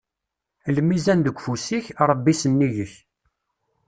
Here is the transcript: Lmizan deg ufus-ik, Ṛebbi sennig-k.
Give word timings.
Lmizan 0.75 1.19
deg 1.25 1.37
ufus-ik, 1.37 1.85
Ṛebbi 2.09 2.33
sennig-k. 2.41 2.91